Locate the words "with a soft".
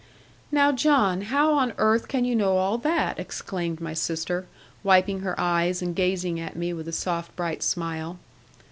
6.73-7.35